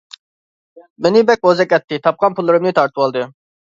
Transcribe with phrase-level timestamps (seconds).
[1.07, 3.29] مېنى بەك بوزەك ئەتتى، تاپقان پۇللىرىمنى تارتىۋالدى.